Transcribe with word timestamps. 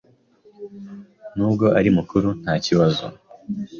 nubwo 1.35 1.65
uri 1.79 1.89
mukuru 1.97 2.27
ntakibazo’. 2.43 3.05